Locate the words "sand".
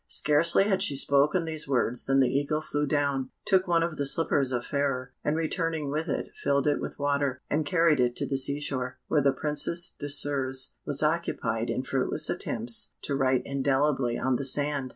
14.45-14.89